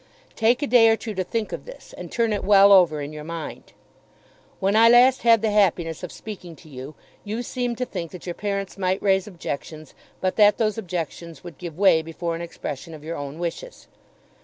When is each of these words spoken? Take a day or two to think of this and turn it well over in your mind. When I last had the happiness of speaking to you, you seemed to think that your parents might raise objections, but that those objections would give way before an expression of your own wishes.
Take 0.35 0.63
a 0.63 0.65
day 0.65 0.89
or 0.89 0.95
two 0.97 1.13
to 1.13 1.23
think 1.23 1.51
of 1.51 1.65
this 1.65 1.93
and 1.95 2.11
turn 2.11 2.33
it 2.33 2.43
well 2.43 2.71
over 2.71 3.01
in 3.03 3.13
your 3.13 3.23
mind. 3.23 3.73
When 4.59 4.75
I 4.75 4.89
last 4.89 5.21
had 5.21 5.43
the 5.43 5.51
happiness 5.51 6.01
of 6.01 6.11
speaking 6.11 6.55
to 6.55 6.67
you, 6.69 6.95
you 7.23 7.43
seemed 7.43 7.77
to 7.77 7.85
think 7.85 8.09
that 8.09 8.25
your 8.25 8.33
parents 8.33 8.79
might 8.79 8.99
raise 9.03 9.27
objections, 9.27 9.93
but 10.19 10.37
that 10.37 10.57
those 10.57 10.79
objections 10.79 11.43
would 11.43 11.59
give 11.59 11.77
way 11.77 12.01
before 12.01 12.33
an 12.33 12.41
expression 12.41 12.95
of 12.95 13.03
your 13.03 13.15
own 13.15 13.37
wishes. 13.37 13.87